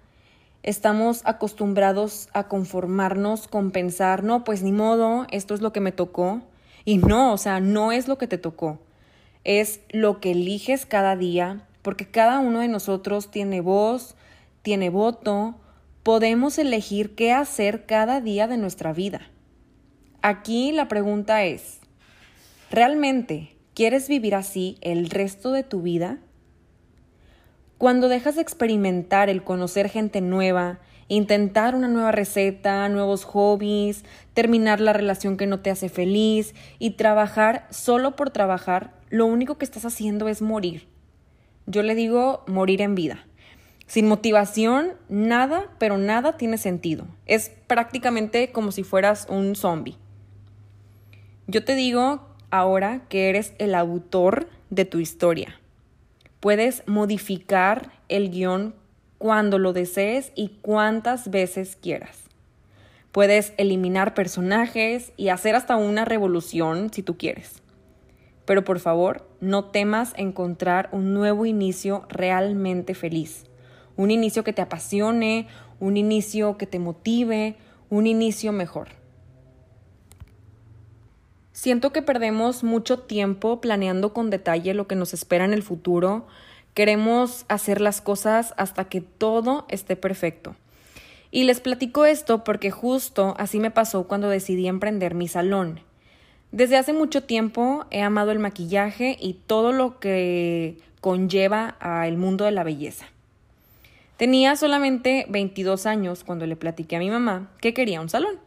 [0.63, 5.91] estamos acostumbrados a conformarnos con pensar, no, pues ni modo, esto es lo que me
[5.91, 6.41] tocó.
[6.85, 8.79] Y no, o sea, no es lo que te tocó
[9.43, 14.15] es lo que eliges cada día, porque cada uno de nosotros tiene voz,
[14.61, 15.55] tiene voto,
[16.03, 19.21] podemos elegir qué hacer cada día de nuestra vida.
[20.21, 21.79] Aquí la pregunta es,
[22.69, 26.19] ¿realmente quieres vivir así el resto de tu vida?
[27.79, 30.79] Cuando dejas de experimentar el conocer gente nueva,
[31.15, 36.91] intentar una nueva receta, nuevos hobbies, terminar la relación que no te hace feliz y
[36.91, 40.87] trabajar solo por trabajar, lo único que estás haciendo es morir.
[41.65, 43.25] Yo le digo morir en vida.
[43.87, 47.07] Sin motivación, nada, pero nada tiene sentido.
[47.25, 49.97] Es prácticamente como si fueras un zombie.
[51.45, 55.59] Yo te digo ahora que eres el autor de tu historia.
[56.39, 58.75] Puedes modificar el guion
[59.21, 62.17] cuando lo desees y cuantas veces quieras.
[63.11, 67.61] Puedes eliminar personajes y hacer hasta una revolución si tú quieres.
[68.45, 73.45] Pero por favor, no temas encontrar un nuevo inicio realmente feliz.
[73.95, 75.47] Un inicio que te apasione,
[75.79, 77.57] un inicio que te motive,
[77.91, 78.87] un inicio mejor.
[81.51, 86.25] Siento que perdemos mucho tiempo planeando con detalle lo que nos espera en el futuro.
[86.73, 90.55] Queremos hacer las cosas hasta que todo esté perfecto.
[91.31, 95.81] Y les platico esto porque justo así me pasó cuando decidí emprender mi salón.
[96.51, 102.45] Desde hace mucho tiempo he amado el maquillaje y todo lo que conlleva al mundo
[102.45, 103.05] de la belleza.
[104.17, 108.37] Tenía solamente 22 años cuando le platiqué a mi mamá que quería un salón.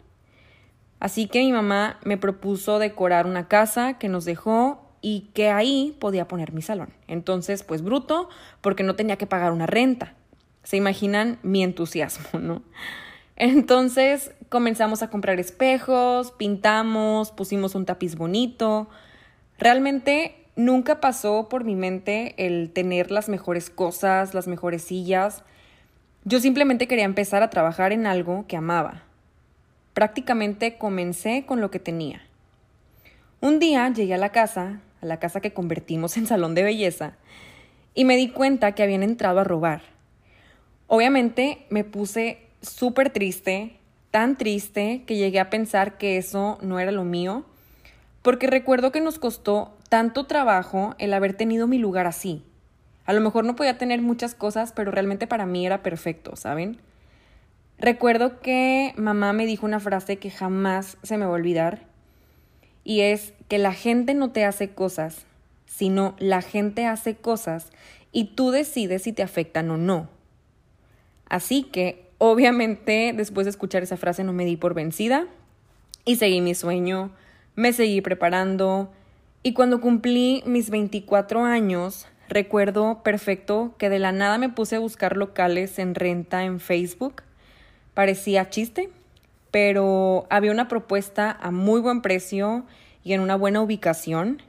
[1.01, 5.95] Así que mi mamá me propuso decorar una casa que nos dejó y que ahí
[6.01, 6.88] podía poner mi salón.
[7.09, 8.31] Entonces, pues bruto,
[8.62, 10.14] porque no tenía que pagar una renta.
[10.62, 12.62] Se imaginan mi entusiasmo, ¿no?
[13.37, 18.88] Entonces comenzamos a comprar espejos, pintamos, pusimos un tapiz bonito.
[19.59, 25.45] Realmente nunca pasó por mi mente el tener las mejores cosas, las mejores sillas.
[26.25, 29.03] Yo simplemente quería empezar a trabajar en algo que amaba.
[29.93, 32.23] Prácticamente comencé con lo que tenía.
[33.43, 37.17] Un día llegué a la casa, a la casa que convertimos en salón de belleza,
[37.95, 39.83] y me di cuenta que habían entrado a robar.
[40.88, 43.77] Obviamente me puse súper triste,
[44.11, 47.45] tan triste que llegué a pensar que eso no era lo mío,
[48.23, 52.43] porque recuerdo que nos costó tanto trabajo el haber tenido mi lugar así.
[53.07, 56.79] A lo mejor no podía tener muchas cosas, pero realmente para mí era perfecto, ¿saben?
[57.79, 61.87] Recuerdo que mamá me dijo una frase que jamás se me va a olvidar,
[62.85, 65.27] y es que la gente no te hace cosas,
[65.66, 67.70] sino la gente hace cosas
[68.12, 70.09] y tú decides si te afectan o no.
[71.27, 75.27] Así que Obviamente, después de escuchar esa frase no me di por vencida
[76.05, 77.11] y seguí mi sueño,
[77.55, 78.90] me seguí preparando
[79.42, 84.81] y cuando cumplí mis 24 años, recuerdo perfecto que de la nada me puse a
[84.81, 87.23] buscar locales en renta en Facebook.
[87.94, 88.90] Parecía chiste,
[89.55, 92.64] pero había una propuesta a muy buen precio
[93.05, 94.43] y en una buena ubicación,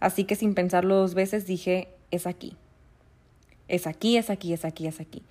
[0.00, 2.56] así que sin pensarlo dos veces dije, es aquí.
[3.68, 5.22] Es aquí, es aquí, es aquí, es aquí.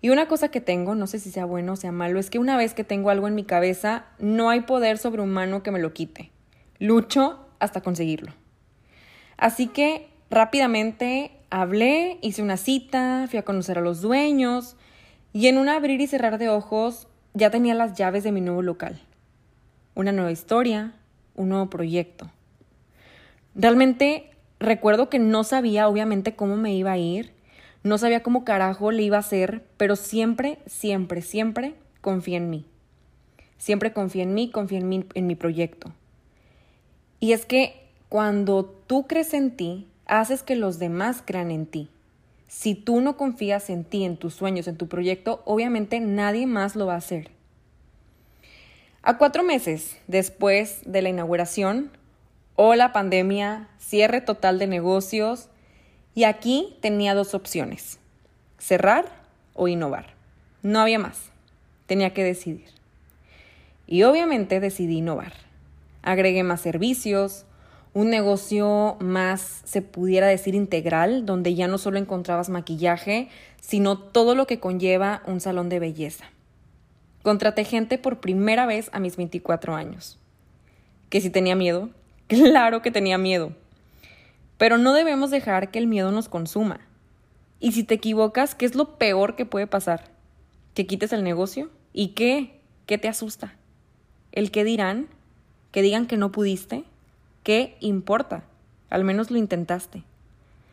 [0.00, 2.38] Y una cosa que tengo, no sé si sea bueno o sea malo, es que
[2.38, 5.92] una vez que tengo algo en mi cabeza, no hay poder sobrehumano que me lo
[5.92, 6.30] quite.
[6.78, 8.32] Lucho hasta conseguirlo.
[9.36, 14.76] Así que rápidamente hablé, hice una cita, fui a conocer a los dueños
[15.34, 18.62] y en un abrir y cerrar de ojos ya tenía las llaves de mi nuevo
[18.62, 18.98] local.
[19.94, 20.94] Una nueva historia,
[21.34, 22.30] un nuevo proyecto.
[23.54, 27.32] Realmente recuerdo que no sabía obviamente cómo me iba a ir,
[27.82, 32.64] no sabía cómo carajo le iba a hacer, pero siempre, siempre, siempre confié en mí.
[33.58, 35.92] Siempre confié en mí, confié en, mí, en mi proyecto.
[37.20, 41.90] Y es que cuando tú crees en ti, haces que los demás crean en ti.
[42.58, 46.74] Si tú no confías en ti, en tus sueños, en tu proyecto, obviamente nadie más
[46.74, 47.28] lo va a hacer.
[49.02, 51.90] A cuatro meses después de la inauguración,
[52.54, 55.50] o la pandemia, cierre total de negocios,
[56.14, 57.98] y aquí tenía dos opciones,
[58.56, 59.04] cerrar
[59.52, 60.14] o innovar.
[60.62, 61.30] No había más.
[61.84, 62.70] Tenía que decidir.
[63.86, 65.34] Y obviamente decidí innovar.
[66.00, 67.44] Agregué más servicios,
[67.96, 73.30] un negocio más, se pudiera decir, integral, donde ya no solo encontrabas maquillaje,
[73.62, 76.26] sino todo lo que conlleva un salón de belleza.
[77.22, 80.18] Contraté gente por primera vez a mis 24 años.
[81.08, 81.88] ¿Que si tenía miedo?
[82.28, 83.52] Claro que tenía miedo.
[84.58, 86.80] Pero no debemos dejar que el miedo nos consuma.
[87.60, 90.10] Y si te equivocas, ¿qué es lo peor que puede pasar?
[90.74, 91.70] ¿Que quites el negocio?
[91.94, 92.60] ¿Y qué?
[92.84, 93.54] ¿Qué te asusta?
[94.32, 95.08] ¿El qué dirán?
[95.70, 96.84] ¿Que digan que no pudiste?
[97.46, 98.42] ¿Qué importa?
[98.90, 100.02] Al menos lo intentaste.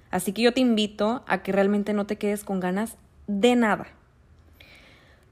[0.10, 3.86] Así que yo te invito a que realmente no te quedes con ganas de nada.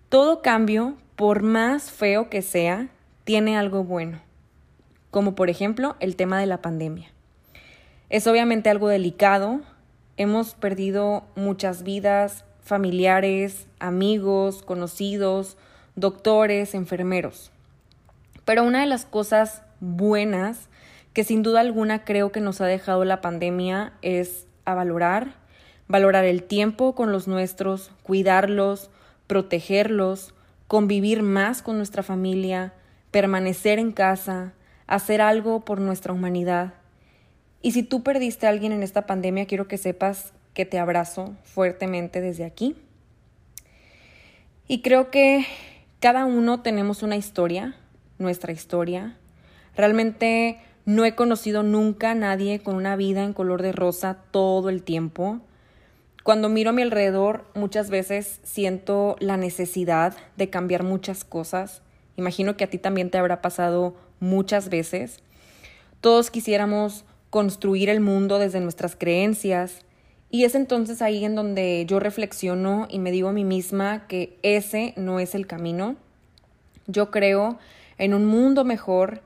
[0.10, 2.90] Todo cambio, por más feo que sea,
[3.24, 4.20] tiene algo bueno,
[5.10, 7.10] como por ejemplo el tema de la pandemia.
[8.12, 9.62] Es obviamente algo delicado.
[10.18, 15.58] Hemos perdido muchas vidas, familiares, amigos, conocidos,
[15.96, 17.50] doctores, enfermeros.
[18.46, 20.70] Pero una de las cosas buenas
[21.14, 25.36] que sin duda alguna creo que nos ha dejado la pandemia es a valorar,
[25.88, 28.90] valorar el tiempo con los nuestros, cuidarlos,
[29.28, 30.34] protegerlos,
[30.68, 32.74] convivir más con nuestra familia,
[33.12, 34.54] permanecer en casa,
[34.88, 36.74] hacer algo por nuestra humanidad.
[37.62, 41.36] Y si tú perdiste a alguien en esta pandemia, quiero que sepas que te abrazo
[41.44, 42.76] fuertemente desde aquí.
[44.68, 45.46] Y creo que
[46.00, 47.76] cada uno tenemos una historia,
[48.18, 49.18] nuestra historia.
[49.76, 50.60] Realmente
[50.92, 54.84] no he conocido nunca a nadie con una vida en color de rosa todo el
[54.84, 55.40] tiempo.
[56.24, 61.82] Cuando miro a mi alrededor, muchas veces siento la necesidad de cambiar muchas cosas.
[62.18, 65.20] Imagino que a ti también te habrá pasado muchas veces.
[66.02, 69.86] Todos quisiéramos construir el mundo desde nuestras creencias.
[70.30, 74.38] Y es entonces ahí en donde yo reflexiono y me digo a mí misma que
[74.44, 75.96] ese no es el camino.
[76.86, 77.60] Yo creo
[77.98, 79.22] en un mundo mejor,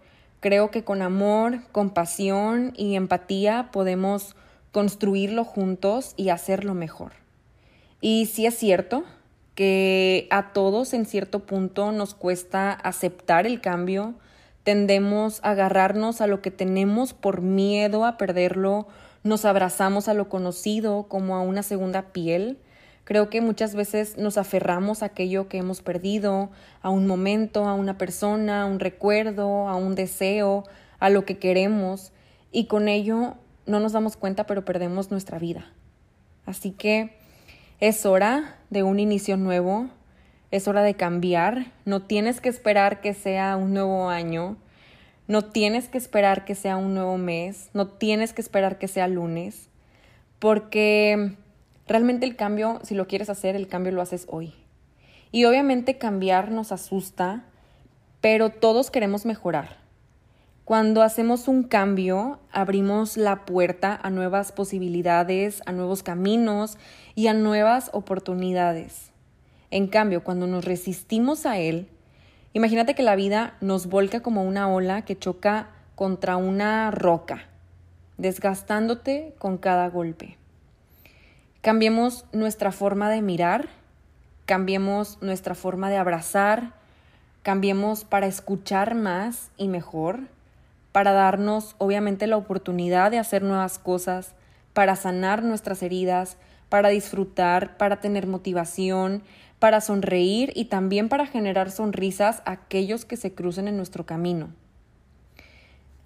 [0.45, 4.35] creo que con amor, compasión y empatía podemos
[4.71, 7.13] construirlo juntos y hacerlo mejor.
[7.99, 9.05] Y sí es cierto
[9.55, 14.13] que a todos en cierto punto nos cuesta aceptar el cambio,
[14.63, 18.85] tendemos a agarrarnos a lo que tenemos por miedo a perderlo,
[19.23, 22.59] nos abrazamos a lo conocido como a una segunda piel.
[23.05, 26.49] Creo que muchas veces nos aferramos a aquello que hemos perdido,
[26.81, 30.63] a un momento, a una persona, a un recuerdo, a un deseo,
[30.99, 32.11] a lo que queremos,
[32.51, 33.35] y con ello
[33.67, 35.71] no nos damos cuenta, pero perdemos nuestra vida.
[36.47, 37.15] Así que
[37.79, 39.87] es hora de un inicio nuevo,
[40.49, 44.57] es hora de cambiar, no tienes que esperar que sea un nuevo año,
[45.27, 49.07] no tienes que esperar que sea un nuevo mes, no tienes que esperar que sea
[49.07, 49.69] lunes,
[50.39, 51.35] porque
[51.87, 54.53] realmente el cambio, si lo quieres hacer, el cambio lo haces hoy.
[55.31, 57.43] Y obviamente cambiar nos asusta,
[58.21, 59.77] pero todos queremos mejorar.
[60.65, 66.79] Cuando hacemos un cambio, abrimos la puerta a nuevas posibilidades, a nuevos caminos
[67.13, 69.11] y a nuevas oportunidades.
[69.69, 71.87] En cambio, cuando nos resistimos a él,
[72.53, 77.43] imagínate que la vida nos volca como una ola que choca contra una roca,
[78.17, 80.37] desgastándote con cada golpe.
[81.65, 83.69] Cambiemos nuestra forma de mirar,
[84.45, 86.73] cambiemos nuestra forma de abrazar,
[87.41, 90.19] cambiemos para escuchar más y mejor
[90.91, 94.35] para darnos obviamente la oportunidad de hacer nuevas cosas,
[94.73, 96.37] para sanar nuestras heridas,
[96.69, 99.23] para disfrutar, para tener motivación,
[99.57, 104.49] para sonreír y también para generar sonrisas a aquellos que se crucen en nuestro camino.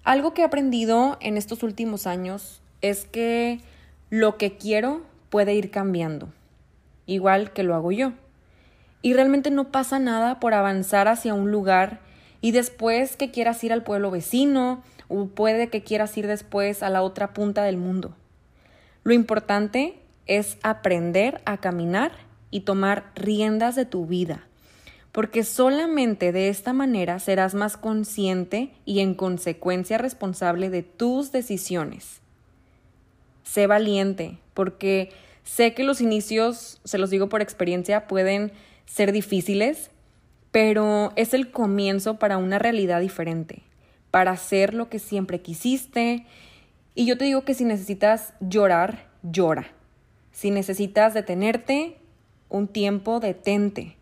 [0.04, 3.60] Algo que he aprendido en estos últimos años es que
[4.08, 6.28] lo que quiero puede ir cambiando,
[7.06, 8.12] igual que lo hago yo.
[9.02, 12.00] Y realmente no pasa nada por avanzar hacia un lugar
[12.42, 16.90] y después que quieras ir al pueblo vecino o puede que quieras ir después a
[16.90, 18.14] la otra punta del mundo.
[19.02, 22.12] Lo importante es aprender a caminar
[22.50, 24.46] y tomar riendas de tu vida,
[25.12, 32.19] porque solamente de esta manera serás más consciente y en consecuencia responsable de tus decisiones.
[33.50, 35.10] Sé valiente, porque
[35.42, 38.52] sé que los inicios, se los digo por experiencia, pueden
[38.86, 39.90] ser difíciles,
[40.52, 43.64] pero es el comienzo para una realidad diferente,
[44.12, 46.26] para hacer lo que siempre quisiste.
[46.94, 49.66] Y yo te digo que si necesitas llorar, llora.
[50.30, 51.96] Si necesitas detenerte,
[52.48, 53.96] un tiempo, detente.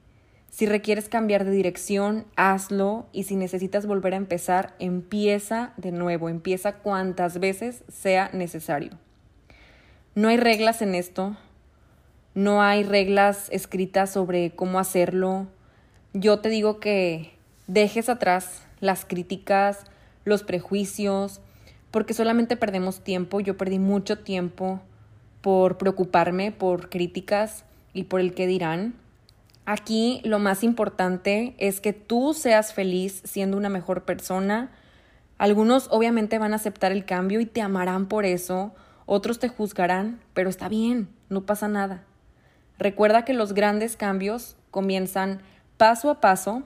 [0.50, 3.06] Si requieres cambiar de dirección, hazlo.
[3.12, 8.90] Y si necesitas volver a empezar, empieza de nuevo, empieza cuantas veces sea necesario.
[10.18, 11.36] No hay reglas en esto,
[12.34, 15.46] no hay reglas escritas sobre cómo hacerlo,
[16.12, 17.34] yo te digo que
[17.68, 19.84] dejes atrás las críticas,
[20.24, 21.40] los prejuicios,
[21.92, 23.38] porque solamente perdemos tiempo.
[23.38, 24.80] Yo perdí mucho tiempo
[25.40, 27.64] por preocuparme por críticas
[27.94, 28.94] y por el que dirán.
[29.66, 34.72] Aquí lo más importante es que tú seas feliz siendo una mejor persona.
[35.38, 38.74] Algunos obviamente van a aceptar el cambio y te amarán por eso,
[39.08, 42.04] otros te juzgarán, pero está bien, no pasa nada.
[42.78, 45.40] Recuerda que los grandes cambios comienzan
[45.78, 46.62] paso a paso,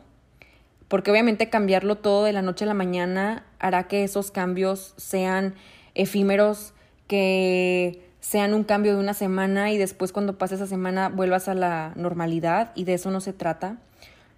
[0.89, 5.55] porque obviamente cambiarlo todo de la noche a la mañana hará que esos cambios sean
[5.95, 6.75] efímeros,
[7.07, 11.55] que sean un cambio de una semana y después cuando pase esa semana vuelvas a
[11.55, 13.77] la normalidad y de eso no se trata.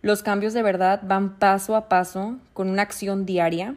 [0.03, 3.77] Los cambios de verdad van paso a paso con una acción diaria,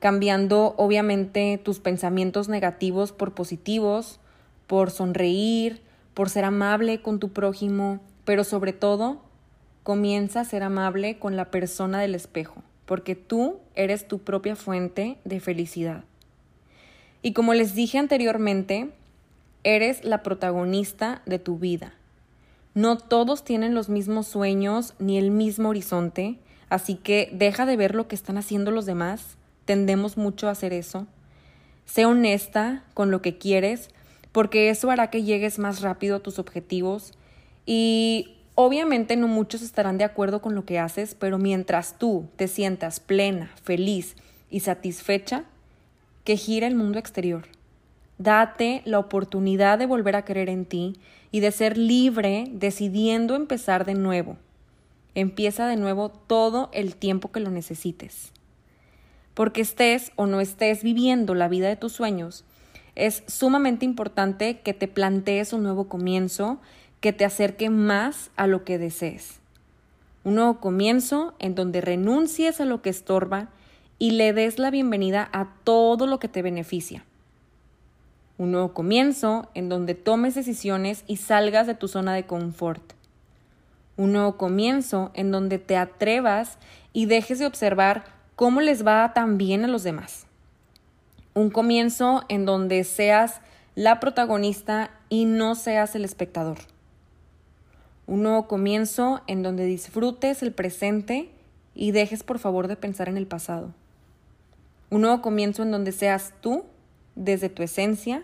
[0.00, 4.18] cambiando obviamente tus pensamientos negativos por positivos,
[4.66, 5.80] por sonreír,
[6.14, 9.20] por ser amable con tu prójimo, pero sobre todo
[9.82, 15.16] Comienza a ser amable con la persona del espejo, porque tú eres tu propia fuente
[15.24, 16.04] de felicidad.
[17.22, 18.90] Y como les dije anteriormente,
[19.64, 21.94] eres la protagonista de tu vida.
[22.74, 26.38] No todos tienen los mismos sueños ni el mismo horizonte,
[26.68, 29.38] así que deja de ver lo que están haciendo los demás.
[29.70, 31.06] Tendemos mucho a hacer eso.
[31.84, 33.88] Sé honesta con lo que quieres,
[34.32, 37.12] porque eso hará que llegues más rápido a tus objetivos.
[37.66, 42.46] Y Obviamente no muchos estarán de acuerdo con lo que haces, pero mientras tú te
[42.46, 44.16] sientas plena, feliz
[44.50, 45.44] y satisfecha,
[46.24, 47.44] que gira el mundo exterior.
[48.18, 50.98] Date la oportunidad de volver a creer en ti
[51.30, 54.36] y de ser libre decidiendo empezar de nuevo.
[55.14, 58.32] Empieza de nuevo todo el tiempo que lo necesites.
[59.40, 62.44] Porque estés o no estés viviendo la vida de tus sueños,
[62.94, 66.60] es sumamente importante que te plantees un nuevo comienzo
[67.00, 69.40] que te acerque más a lo que desees.
[70.24, 73.48] Un nuevo comienzo en donde renuncies a lo que estorba
[73.98, 77.02] y le des la bienvenida a todo lo que te beneficia.
[78.36, 82.92] Un nuevo comienzo en donde tomes decisiones y salgas de tu zona de confort.
[83.96, 86.58] Un nuevo comienzo en donde te atrevas
[86.92, 90.24] y dejes de observar cómo les va tan bien a los demás.
[91.34, 93.42] Un comienzo en donde seas
[93.74, 96.56] la protagonista y no seas el espectador.
[98.06, 101.30] Un nuevo comienzo en donde disfrutes el presente
[101.74, 103.74] y dejes por favor de pensar en el pasado.
[104.88, 106.64] Un nuevo comienzo en donde seas tú
[107.16, 108.22] desde tu esencia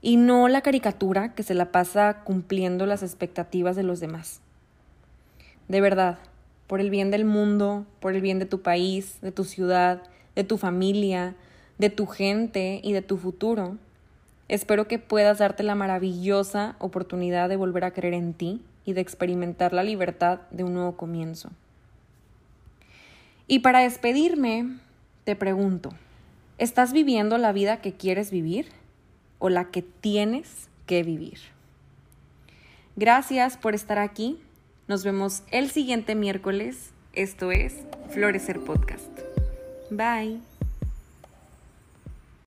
[0.00, 4.40] y no la caricatura que se la pasa cumpliendo las expectativas de los demás.
[5.68, 6.20] De verdad,
[6.66, 10.02] por el bien del mundo, por el bien de tu país, de tu ciudad,
[10.34, 11.34] de tu familia,
[11.78, 13.76] de tu gente y de tu futuro,
[14.48, 19.00] espero que puedas darte la maravillosa oportunidad de volver a creer en ti y de
[19.00, 21.50] experimentar la libertad de un nuevo comienzo.
[23.48, 24.78] Y para despedirme,
[25.24, 25.90] te pregunto,
[26.58, 28.68] ¿estás viviendo la vida que quieres vivir
[29.38, 31.38] o la que tienes que vivir?
[32.96, 34.40] Gracias por estar aquí.
[34.88, 36.92] Nos vemos el siguiente miércoles.
[37.12, 37.74] Esto es
[38.10, 39.10] Florecer Podcast.
[39.90, 40.40] Bye.